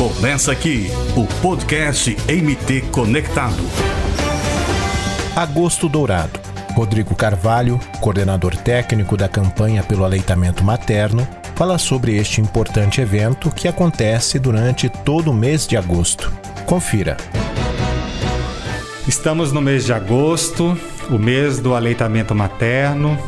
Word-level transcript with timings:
Começa 0.00 0.50
aqui 0.50 0.86
o 1.14 1.26
podcast 1.42 2.16
MT 2.26 2.88
Conectado. 2.90 3.62
Agosto 5.36 5.90
Dourado. 5.90 6.40
Rodrigo 6.74 7.14
Carvalho, 7.14 7.78
coordenador 8.00 8.56
técnico 8.56 9.14
da 9.14 9.28
campanha 9.28 9.82
pelo 9.82 10.02
aleitamento 10.02 10.64
materno, 10.64 11.28
fala 11.54 11.76
sobre 11.76 12.16
este 12.16 12.40
importante 12.40 13.02
evento 13.02 13.50
que 13.50 13.68
acontece 13.68 14.38
durante 14.38 14.88
todo 14.88 15.32
o 15.32 15.34
mês 15.34 15.66
de 15.66 15.76
agosto. 15.76 16.32
Confira. 16.64 17.18
Estamos 19.06 19.52
no 19.52 19.60
mês 19.60 19.84
de 19.84 19.92
agosto, 19.92 20.78
o 21.10 21.18
mês 21.18 21.58
do 21.58 21.74
aleitamento 21.74 22.34
materno, 22.34 23.18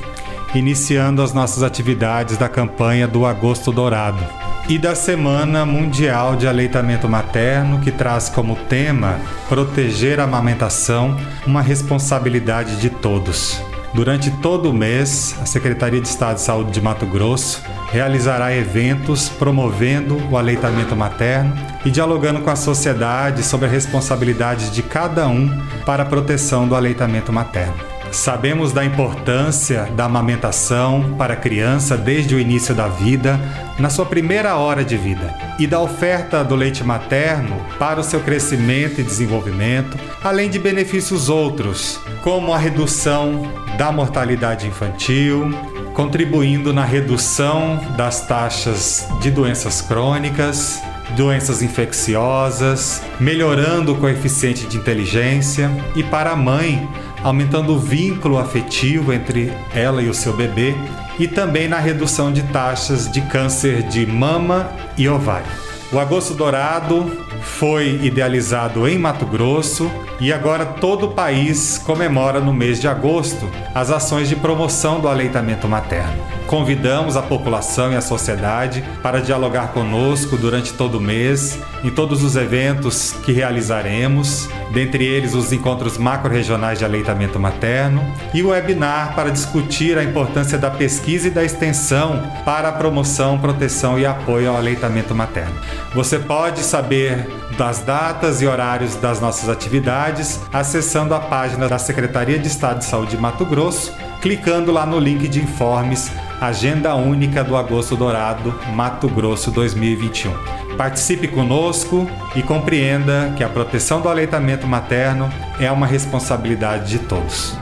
iniciando 0.55 1.21
as 1.21 1.35
nossas 1.35 1.63
atividades 1.63 2.39
da 2.39 2.49
campanha 2.49 3.07
do 3.07 3.27
Agosto 3.27 3.71
Dourado 3.71 4.42
e 4.73 4.79
da 4.79 4.95
Semana 4.95 5.67
Mundial 5.67 6.35
de 6.35 6.49
Aleitamento 6.49 7.07
Materno, 7.07 7.79
que 7.81 7.91
traz 7.91 8.31
como 8.31 8.57
tema 8.57 9.21
proteger 9.47 10.19
a 10.19 10.25
amamentação, 10.25 11.15
uma 11.47 11.61
responsabilidade 11.61 12.77
de 12.77 12.89
todos. 12.89 13.61
Durante 13.93 14.31
todo 14.31 14.71
o 14.71 14.73
mês, 14.73 15.37
a 15.43 15.45
Secretaria 15.45 16.01
de 16.01 16.09
Estado 16.09 16.37
de 16.37 16.41
Saúde 16.41 16.71
de 16.71 16.81
Mato 16.81 17.05
Grosso 17.05 17.63
realizará 17.91 18.57
eventos 18.57 19.29
promovendo 19.29 20.17
o 20.31 20.39
aleitamento 20.39 20.97
materno 20.97 21.55
e 21.85 21.91
dialogando 21.91 22.41
com 22.41 22.49
a 22.49 22.57
sociedade 22.57 23.43
sobre 23.43 23.67
a 23.67 23.71
responsabilidade 23.71 24.71
de 24.71 24.83
cada 24.83 25.29
um 25.29 25.51
para 25.85 26.03
a 26.03 26.07
proteção 26.07 26.67
do 26.67 26.75
aleitamento 26.75 27.31
materno. 27.31 27.92
Sabemos 28.13 28.73
da 28.73 28.85
importância 28.85 29.89
da 29.97 30.05
amamentação 30.05 31.15
para 31.17 31.33
a 31.33 31.37
criança 31.37 31.97
desde 31.97 32.35
o 32.35 32.39
início 32.39 32.75
da 32.75 32.87
vida, 32.87 33.41
na 33.79 33.89
sua 33.89 34.05
primeira 34.05 34.55
hora 34.55 34.85
de 34.85 34.99
vida, 34.99 35.35
e 35.59 35.67
da 35.67 35.81
oferta 35.81 36.45
do 36.45 36.55
leite 36.55 36.85
materno 36.85 37.57
para 37.79 37.99
o 37.99 38.05
seu 38.05 38.21
crescimento 38.21 39.01
e 39.01 39.03
desenvolvimento, 39.03 39.99
além 40.23 40.51
de 40.51 40.59
benefícios 40.59 41.31
outros, 41.31 41.99
como 42.23 42.53
a 42.53 42.59
redução 42.59 43.51
da 43.79 43.91
mortalidade 43.91 44.67
infantil, 44.67 45.51
contribuindo 45.95 46.71
na 46.71 46.85
redução 46.85 47.81
das 47.97 48.27
taxas 48.27 49.09
de 49.23 49.31
doenças 49.31 49.81
crônicas, 49.81 50.83
doenças 51.17 51.63
infecciosas, 51.63 53.03
melhorando 53.19 53.93
o 53.93 53.99
coeficiente 53.99 54.67
de 54.67 54.77
inteligência 54.77 55.71
e 55.97 56.03
para 56.03 56.31
a 56.31 56.37
mãe 56.37 56.89
aumentando 57.23 57.75
o 57.75 57.79
vínculo 57.79 58.39
afetivo 58.39 59.13
entre 59.13 59.53
ela 59.75 60.03
e 60.03 60.09
o 60.09 60.15
seu 60.15 60.33
bebê 60.33 60.75
e 61.19 61.29
também 61.29 61.69
na 61.69 61.79
redução 61.79 62.33
de 62.33 62.43
taxas 62.45 63.11
de 63.11 63.21
câncer 63.23 63.83
de 63.83 64.07
mama 64.07 64.71
e 64.97 65.09
ovário. 65.09 65.47
O 65.93 65.99
Agosto 65.99 66.33
Dourado 66.33 67.19
foi 67.43 68.01
idealizado 68.03 68.89
em 68.89 68.99
Mato 68.99 69.27
Grosso 69.27 69.91
e 70.19 70.33
agora 70.33 70.65
todo 70.65 71.07
o 71.07 71.11
país 71.11 71.77
comemora 71.77 72.41
no 72.41 72.53
mês 72.53 72.81
de 72.81 72.89
agosto 72.89 73.47
as 73.75 73.91
ações 73.91 74.29
de 74.29 74.37
promoção 74.37 75.01
do 75.01 75.09
aleitamento 75.09 75.69
materno. 75.69 76.42
Convidamos 76.53 77.17
a 77.17 77.23
população 77.23 77.93
e 77.93 77.97
a 77.97 78.03
sociedade 78.03 78.85
para 79.03 79.23
dialogar 79.23 79.69
conosco 79.69 80.37
durante 80.37 80.75
todo 80.75 80.97
o 80.97 81.01
mês, 81.01 81.59
em 81.83 81.89
todos 81.89 82.23
os 82.23 82.37
eventos 82.37 83.13
que 83.25 83.33
realizaremos, 83.33 84.51
dentre 84.71 85.03
eles 85.03 85.33
os 85.33 85.51
encontros 85.51 85.97
macro-regionais 85.97 86.79
de 86.79 86.85
aleitamento 86.85 87.41
materno 87.41 88.05
e 88.35 88.43
o 88.43 88.49
webinar 88.49 89.15
para 89.15 89.31
discutir 89.31 89.97
a 89.97 90.05
importância 90.05 90.59
da 90.59 90.71
pesquisa 90.71 91.29
e 91.29 91.31
da 91.31 91.43
extensão 91.43 92.23
para 92.45 92.69
a 92.69 92.73
promoção, 92.73 93.39
proteção 93.39 93.99
e 93.99 94.05
apoio 94.05 94.51
ao 94.51 94.57
aleitamento 94.59 95.15
materno. 95.15 95.55
Você 95.95 96.19
pode 96.19 96.61
saber 96.61 97.31
das 97.57 97.79
datas 97.79 98.43
e 98.43 98.47
horários 98.47 98.95
das 98.97 99.23
nossas 99.23 99.49
atividades 99.49 100.39
acessando 100.53 101.15
a 101.15 101.21
página 101.21 101.67
da 101.67 101.79
Secretaria 101.79 102.39
de 102.39 102.49
Estado 102.49 102.81
de 102.81 102.85
Saúde 102.85 103.13
de 103.13 103.17
Mato 103.17 103.47
Grosso, 103.47 103.91
clicando 104.23 104.71
lá 104.71 104.87
no 104.87 105.01
link 105.01 105.27
de 105.27 105.41
informes 105.41 106.11
Agenda 106.41 106.95
Única 106.95 107.43
do 107.43 107.57
Agosto 107.57 107.97
Dourado 107.97 108.55
Mato 108.73 109.09
Grosso 109.09 109.51
2021. 109.51 110.33
Participe 110.77 111.27
conosco 111.29 112.09
e 112.35 112.43
compreenda 112.43 113.35
que 113.37 113.45
a 113.45 113.49
proteção 113.49 114.01
do 114.01 114.09
aleitamento 114.09 114.67
materno 114.67 115.29
é 115.61 115.71
uma 115.71 115.87
responsabilidade 115.87 116.89
de 116.89 116.99
todos. 117.01 117.55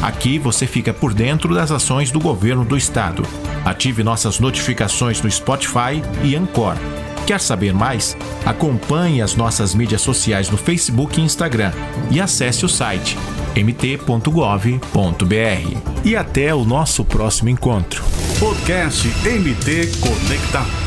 Aqui 0.00 0.38
você 0.38 0.66
fica 0.66 0.94
por 0.94 1.12
dentro 1.12 1.54
das 1.54 1.70
ações 1.72 2.10
do 2.12 2.20
governo 2.20 2.64
do 2.64 2.76
estado. 2.76 3.24
Ative 3.64 4.04
nossas 4.04 4.38
notificações 4.38 5.20
no 5.20 5.30
Spotify 5.30 6.00
e 6.22 6.36
Anchor 6.36 6.76
Quer 7.26 7.40
saber 7.40 7.74
mais? 7.74 8.16
Acompanhe 8.44 9.20
as 9.20 9.34
nossas 9.34 9.74
mídias 9.74 10.00
sociais 10.00 10.48
no 10.48 10.56
Facebook 10.56 11.20
e 11.20 11.24
Instagram 11.24 11.72
e 12.08 12.20
acesse 12.20 12.64
o 12.64 12.68
site 12.68 13.18
mt.gov.br. 13.56 14.78
E 16.04 16.14
até 16.14 16.54
o 16.54 16.64
nosso 16.64 17.04
próximo 17.04 17.48
encontro. 17.48 18.04
Podcast 18.38 19.08
MT 19.08 19.90
Conecta. 20.00 20.85